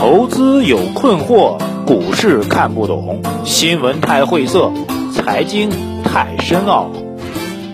[0.00, 4.72] 投资有困惑，股市看不懂，新闻太晦涩，
[5.12, 5.68] 财经
[6.02, 6.90] 太深奥。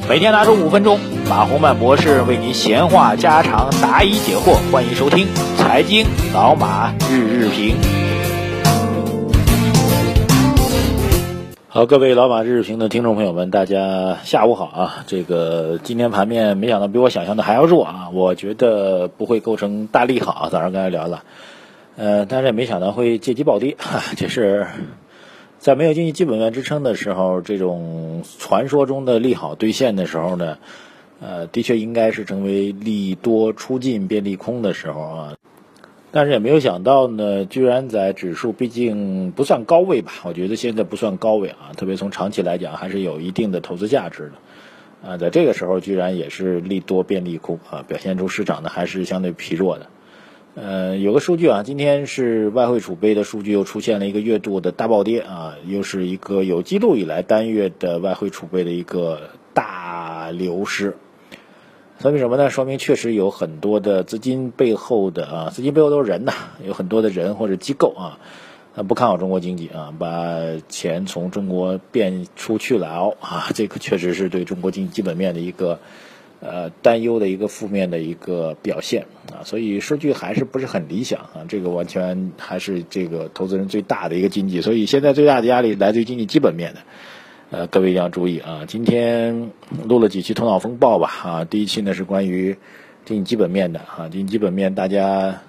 [0.09, 0.99] 每天拿出五分钟，
[1.31, 4.57] 马洪曼博士为您闲话家常，答疑解惑。
[4.73, 5.25] 欢迎收听
[5.57, 6.05] 《财经
[6.35, 7.77] 老马日日评》。
[11.69, 15.05] 好，各位老马日日评的听众朋友们，大家下午好啊！
[15.07, 18.09] 这个今天盘面没想到比我想象的还要弱啊！
[18.13, 21.23] 我觉得不会构成大利好，早上跟大家聊了。
[21.97, 23.77] 呃，但是也没想到会借机暴跌，
[24.17, 24.67] 这是
[25.59, 30.59] 在没有经济基本面支撑的时候，这种传说中的利好兑现的时候呢，
[31.21, 35.35] 呃，的确应该是成为利多出尽变利空的时候啊。
[36.13, 49.87] 但是也没有想到呢，居然在指数毕竟不算高位吧，我觉得现在不算高位啊，特别从长期来讲还是有一定的投资价值的啊，在这个时候居然也是利多变利空啊，表现出市场呢还是相对疲弱的。
[50.59, 59.21] 呃，有个数据啊，今天是外汇储备的数据又出现了一个月度的大暴跌啊，又是一个有记录以来单月的外汇储备的一个
[59.53, 60.97] 大流失。
[62.01, 62.49] 说明什么呢？
[62.49, 66.33] 说明确实有很多的资金背后的啊，资金背后都是人呐，
[66.67, 68.19] 有很多的人或者机构啊，
[68.85, 70.39] 不看好中国经济啊，把
[70.71, 75.81] 钱从中国变出去了啊，这个确实是对中国经济基本面的一个。
[76.49, 81.43] 呃，担忧的一个负面的一个表现啊，所以数据还是不是很理想啊。
[81.49, 86.81] 这个完全还是这个投资人最大的一个经济，所以现在最大的压力来自于经济基本面的。
[87.51, 88.65] 呃，各位一定要注意啊。
[88.69, 89.51] 今天
[89.89, 92.57] 录了几期头脑风暴吧啊，第一期呢是关于
[93.05, 95.43] 经济基本面的啊，经济基本面大家。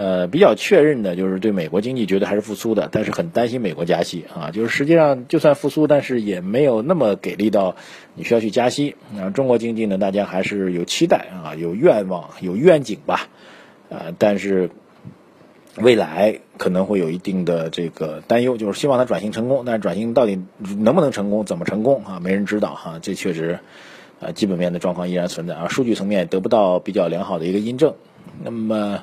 [0.00, 4.50] 呃，比较确认的就是对美国经济觉得还是复苏的，但是很担心美国加息啊。
[4.50, 7.76] 就是实际上就算复苏，但是也没有那么给力到
[8.14, 8.96] 你需要去加息。
[9.14, 13.28] 啊，中国经济呢，大家还是有期待啊，有愿望，有愿景吧。
[13.90, 14.70] 啊，但是
[15.76, 20.40] 未来可能会有一定的这个担忧，就是希望它转型成功，但是转型到底
[20.78, 22.20] 能不能成功，怎么成功啊？
[22.20, 22.98] 没人知道哈。
[23.02, 23.58] 这确实，
[24.18, 27.96] 啊，基本面的状况依然存在啊，数据层面得不到比较良好的一个印证。
[28.42, 29.02] 那么。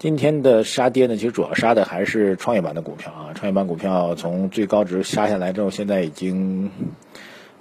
[0.00, 3.34] 今天的杀跌呢，其实主要杀的还是创业板的股票啊。
[3.34, 6.70] 创业板股票从最高值杀下来之后，现在已经，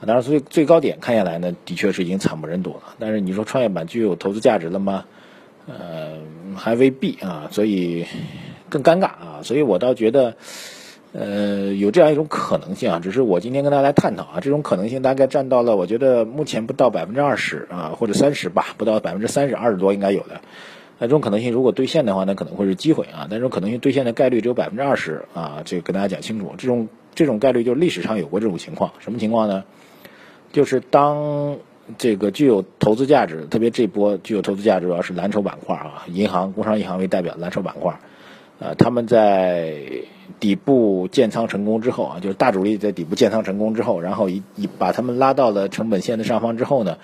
[0.05, 2.95] 当然最最高点看下来呢，的确是已经惨不忍睹了。
[2.97, 5.03] 但是你说创业板具有投资价值了吗？
[5.67, 6.13] 呃，
[6.55, 7.49] 还未必啊。
[7.51, 8.05] 所以
[8.69, 9.41] 更尴尬啊。
[9.43, 10.35] 所以我倒觉得，
[11.11, 13.01] 呃，有这样一种可能性啊。
[13.03, 20.39] 只是我今天跟大家来探讨啊，这种可能性大概占到了，我觉得目前不到百分之二十啊，或者三十吧，不到百分之三十，二十多应该有的。
[20.99, 23.27] 那这种可能性如果兑现的话，那可能会是机会啊。
[23.29, 25.61] 但这种可能性兑现的概率只有百分之二十啊。
[25.65, 28.91] 这个跟大家讲清楚，这种这种概率就是历史上有过这种情况。
[28.99, 29.63] 什么情况呢？
[30.51, 31.57] 就是当
[31.97, 37.99] 这个具有投资价值，特别这波具有投资价值主要是蓝筹板块啊，银行、工商银行为代表蓝筹板块，
[38.59, 39.79] 呃，他们在
[40.39, 46.97] 底部建仓成功之后啊，就是大主力在底部建仓成功之后，然后一一把他们拉到了成本线的上方之后呢，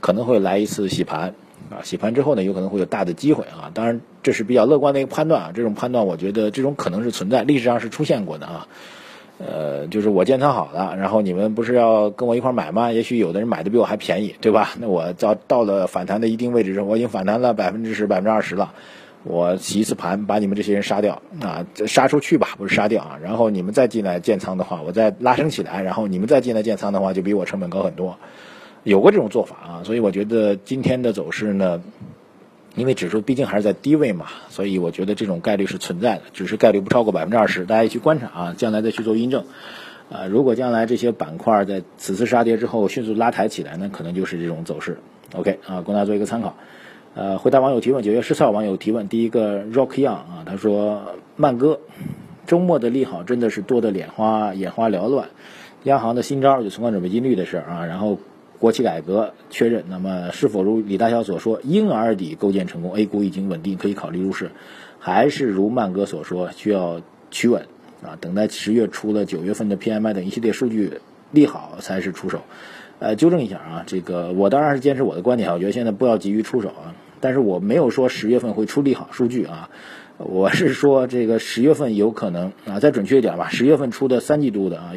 [0.00, 1.34] 可能会来一次洗盘。
[1.70, 3.70] 啊，洗盘之后呢，有可能会有大的机会啊。
[3.72, 5.52] 当然，这是比较乐观的一个判断啊。
[5.54, 8.66] 这种判断，我觉得这种可能是存在，历史上是出现过的啊。
[9.38, 12.92] 呃，就是我建仓好了，然后你们不是要跟我一块买吗？
[12.92, 14.70] 也许有的人买的比我还便宜，对吧？
[14.78, 18.74] 那我到到了反弹的一定位置之后，我已经反弹了百分之十、百分之二十了，
[19.24, 23.18] 我洗一次盘，把你们这些人杀掉啊，杀出去吧，不是杀掉啊。
[23.22, 28.18] 然后你们再进来建仓的话，我再拉升起来，然后你们再进来建仓的话，就比我成本高很多。
[28.82, 31.82] 有过这种做法啊，所以我觉得今天的走势呢，
[32.76, 39.44] 因为指数毕竟还是在低位嘛，所以我觉得这种概率是存在的，只是概率不超过百分之二十，大家去观察啊，将来再去做印证。
[40.10, 44.96] 啊，如果将来这些板块在此次杀跌之后迅速拉抬起来呢，可能就是这种走势。
[45.34, 46.56] OK 啊，供大家做一个参考。
[47.14, 51.02] 呃，回答网友提问，九月十四号网友提问，第一个 Rock Young 啊，他说
[51.36, 51.80] 曼哥，
[52.46, 55.28] 周末的利好真的是多的眼花眼花缭乱，
[55.82, 58.18] 央行的新招就存款准备金率的事儿啊，然后。
[58.60, 64.50] 国企改革确认，那么是否如李大霄所说，婴儿底构建成功，A 股已经稳定，可以考虑入市，
[64.98, 67.00] 还是如曼哥所说，需要
[67.30, 67.66] 取稳
[68.04, 71.00] 啊，等待十月初的九月份的 PMI 等一系列数据
[71.32, 72.42] 利好才是出手。
[72.98, 79.70] 呃，纠正一下啊，这个我当然是坚持我的观点，我觉得现在不要急于出手啊，但是我没有说十月份会出利好数据啊。
[80.18, 84.92] 我是说，这个十月份有可能啊，再准确一点吧，十月份出的三季度的啊，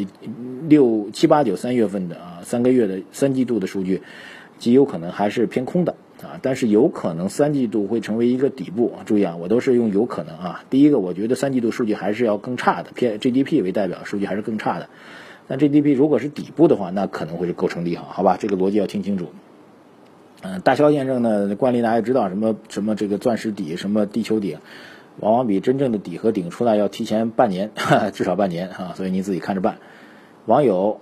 [0.68, 4.02] 六七八九三月份的啊，三个月的三季度的数据，
[4.60, 8.92] 极有可能还是偏空的啊，但是有可能三季度会成为一个底部。
[9.06, 10.66] 注意啊，我都是用有可能啊。
[10.70, 14.90] 第一个，我觉得三季度数据还是要更差的，偏 GDP 为代表数据还是更差的。
[15.48, 18.36] 但 GDP 如果是底部的话，那可能会是构成利好，好吧？
[18.38, 19.30] 这个逻辑要听清楚。
[20.44, 24.60] 嗯，大消验证呢，惯例大家知道什么什么这个钻石底，什么地球顶。
[25.20, 27.72] 往往比真正的底和顶出来要提前半年，
[28.14, 29.78] 至少半年啊，所以您自己看着办。
[30.46, 31.00] 网友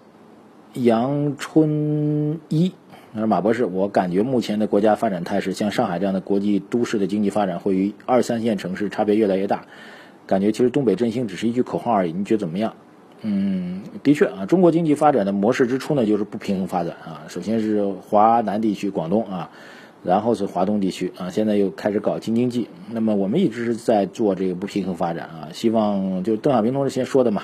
[0.74, 2.74] 杨春一
[3.14, 9.66] 他说：“马博士，我感觉目前的国家发展态势，像上海这样的国际都市的经济发展，会与二三线城市差别越来越大。
[10.28, 12.76] 感觉其实东北振兴只是一句口号而已，你觉得怎么样？”
[13.22, 17.24] 嗯，的确啊，中国经济发展的模式之初呢，就是不平衡发展啊。
[17.28, 19.50] 首先是华南地区，广东啊。
[20.04, 22.68] 然后是华东地区啊，现在又开始搞京津冀。
[22.90, 27.44] 那么我们一直是在做这个不平衡发展啊，希望就邓小平同志先说的嘛，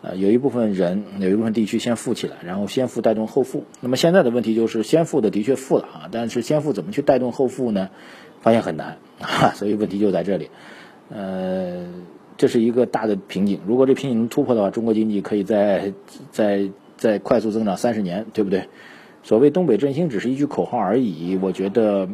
[0.00, 3.64] 呃，有一部分人，有一部分地区先富起来，然后先富带动后富。
[3.82, 7.90] 那么现在的问题就是先富的的确富了啊，但是先富怎么去带动后富呢？
[8.40, 10.48] 发现很难啊，所以问题就在这里。
[11.10, 11.84] 呃，
[12.40, 13.60] 这是一个大的瓶颈。
[13.66, 15.92] 如果这瓶颈能突破的话，中国经济可以在
[16.30, 18.64] 在在快速增长三十年，对不对？
[19.22, 22.08] 所谓东北振兴只是一句口号而已，我觉得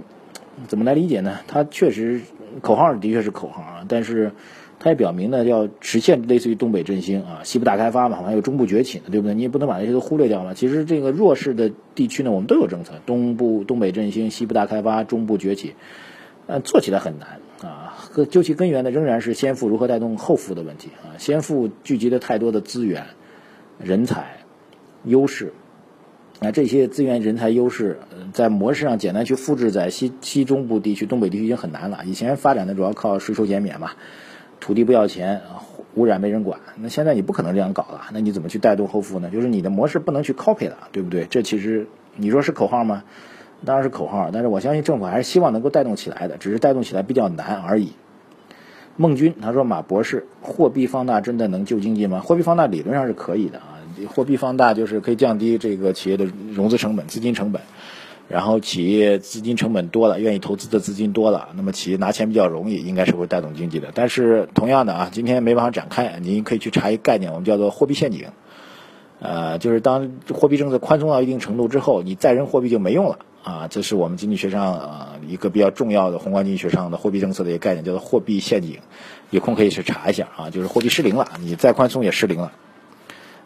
[0.66, 1.38] 怎么来理解呢？
[1.46, 2.22] 它确实
[2.60, 4.32] 口号的确是口号啊，但是
[4.80, 9.34] 它也表明呢要实现类似于东北振兴啊，西部大开发嘛，还有中部崛起呢，对不对？
[9.36, 10.56] 你也不能把这些都忽略掉了。
[10.56, 15.74] 其实这个弱势的地区呢，我们都有政策，东部东北振兴、西部大开发、中部崛起，
[16.48, 17.94] 呃，做起来很难啊。
[18.30, 21.18] 究其根源呢，仍然是先富如何带动后富的问题啊。
[21.18, 23.06] 先富聚集了太多的资源、
[23.78, 24.38] 人才、
[25.04, 25.52] 优势。
[26.38, 27.98] 那这些资源、人才优势，
[28.34, 32.00] 在模式上简单去复制在西西中部地区、东北地区已经很难了。
[32.04, 33.92] 以前发展的主要靠税收减免嘛，
[34.60, 35.40] 土地不要钱，
[35.94, 36.60] 污染没人管。
[36.78, 39.30] 那现在你不可能这样搞了，那你怎么去带动后富呢？
[39.30, 41.24] 就是你的模式不能去 copy 了，对不对？
[41.24, 41.86] 这其实
[42.16, 43.02] 你说是口号吗？
[43.64, 47.92] 当然是口号，但是我相信政府还是希望能够带动起来的，只是带动起来比较难而已。
[48.96, 52.20] 孟军他说：“马博士，货币放大真的能救经济吗？
[52.20, 53.74] 货币放大理论上是可以的啊。”
[54.08, 57.62] 货币放大就是可以降低这个企业的融资成本、资金成本，
[58.28, 63.88] 然后企业资金成本多了，愿意投资的资金多了，那么企业拿钱比较容易，应该是会带动经济的。
[63.94, 68.26] 但是同样的啊，今天没办法展开，您可以去查一个概念，我们叫做货币陷阱。
[69.18, 73.68] 呃，就是当货币政策宽松到一定程度之后，你再扔货币就没用了啊。
[73.70, 78.80] 这是我们经济学上啊一个比较重要的宏观经济学上的货币政策的一个概念，叫做货币陷阱。
[79.30, 82.52] 有空可以去查一下啊，就是货币失灵了，你再宽松也失灵了。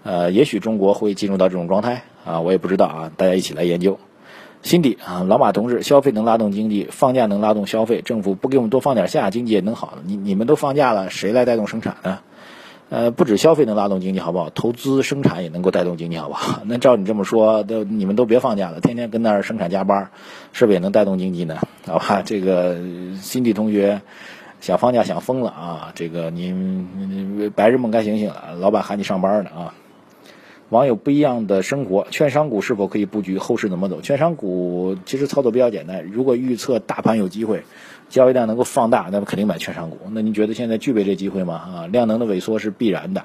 [0.02, 3.98] 呃，也许中国会进入到这种状态啊，我也不知道啊，大家一起来研究。
[4.62, 9.98] 辛迪啊，老马同志，消费能拉动经济，放假能拉动消费，政府不给我们多放点假，经济也能好。
[10.04, 12.20] 你你们都放假了，谁来带动生产呢？
[12.90, 14.50] 呃，不止消费能拉动经济，好不好？
[14.50, 16.62] 投资生产也能够带动经济，好不好？
[16.66, 20.10] 那照你这么说，都你们都别放假了，天天跟那儿生产加班，
[20.52, 21.58] 是不是也能带动经济呢？
[21.86, 22.76] 好吧，这个
[23.20, 24.02] 辛迪同学
[24.60, 25.92] 想放假想疯了啊！
[25.94, 29.74] 这个您白日梦该醒醒了，老板喊你上班呢啊！
[30.68, 33.38] 网友不一样的生活，券商股是否可以布局？
[33.38, 34.00] 后市怎么走？
[34.00, 37.62] 券商股其实操作比较简单，如果预测大盘有机会，
[38.10, 39.96] 交易量能够放大，那么肯定买券商股。
[40.10, 41.54] 那您觉得现在具备这机会吗？
[41.54, 43.24] 啊，量能的萎缩是必然的。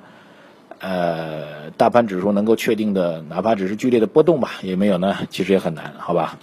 [0.79, 6.37] 呃，大盘指数能够确定的，哪怕只是剧烈的波动吧，也没有呢，其实也很难，好吧？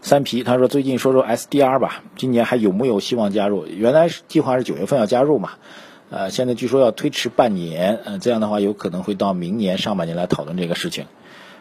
[0.00, 3.66] 三皮他说最近说说 SDR 吧，今年还有没有希望加入？
[3.66, 5.50] 原来计划是九月份要加入嘛。
[6.08, 11.04] 呃，现在据说要推迟半年，嗯，这样的话有可能会到明年上半年来讨论这个事情。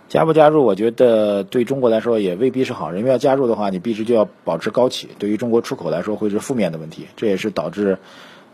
[0.10, 2.94] 加不加入，我觉得对中国来说也未必是好。
[2.96, 7.06] 因为要加入的话，你币值就要保持高企，对于中国出口来说会是负面的问题。
[7.16, 8.00] 这也是导致，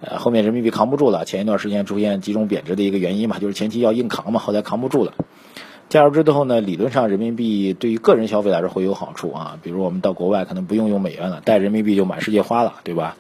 [0.02, 5.14] 呃，后面人民币扛不住了，前一段时间出现集中贬值的一个原因嘛，就是前期要硬扛嘛，后来扛不住了。
[5.88, 13.16] 加入之后呢，理论上人民币对于个人消费来说会有好处啊，比如我们到国外可能不用用美元了，带人民币就满世界花了，对吧？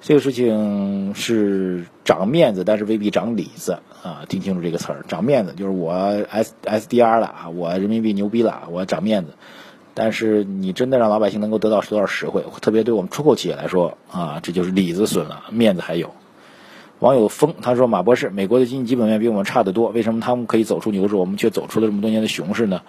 [0.00, 4.24] 这个事情是长面子，但是未必长里子啊！
[4.28, 9.34] 听清楚这个词儿，长面子就是我 S S D R 了啊，我人民币牛逼了，我长面子。
[9.94, 16.12] 但是你真的让老百姓能够得到多少实惠，特别对我们出口企业来说啊，这就是里子损了，面子还有。
[16.98, 22.82] 网友风他说：“马博士，美国的经济基本面比我们差得多，为什么他们可以走出牛市，我们却走出了这么多年的熊市呢？”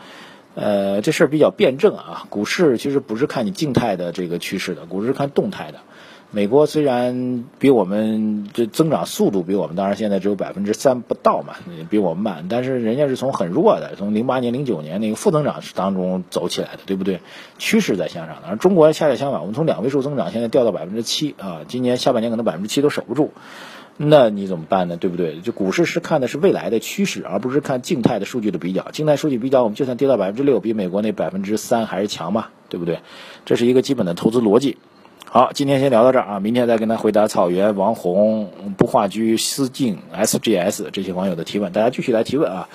[0.60, 2.26] 呃，这事儿比较辩证啊。
[2.30, 5.78] 股市其实不是看你静态的这个趋势的，股市是看动态的。
[6.32, 11.54] 美国虽然比我们这增长速度比我们当然现在只有百分之三不到嘛，
[11.92, 17.22] 比我们慢，但是人家是从很弱的，从零八年、零九年那个负增长当中走起来的，对不对？
[17.60, 23.32] 趋势在向上的，而中国恰恰相反，我们从两位数增长现在掉到百分之七啊，今年下半年可能百分之七都守不住，
[23.98, 24.96] 那你怎么办呢？
[24.96, 25.40] 对不对？
[25.42, 28.92] 就股市是看的是未来的趋势，而不是看静态的数据的比较。
[28.92, 33.00] 静态数据比较，我们就算跌到百分之六，比美国那百分之三还是强嘛，对不对？
[33.44, 34.78] 这是一个基本的投资逻辑。
[35.26, 42.70] 好，今天先聊到这儿啊，明天再跟他回答草原王红不化居思静 SGS 这些网友的提问，大家继续来提问啊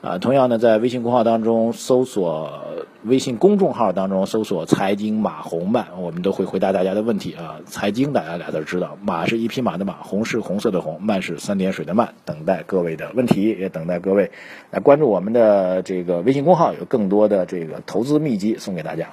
[0.00, 2.64] 啊，同样呢，在微信公号当中搜索
[3.04, 7.58] 微信公众号当中搜索“财经马红漫”，我们都会回答大家的问题啊。
[7.66, 14.30] 财经大家俩都知道，马是一匹马的马，红是红色的红，漫是三点水的漫，等待各位的问题，也等待各位
[14.70, 19.08] 来关注我们的这个微信公号，有更多的这个投资秘籍送给大家。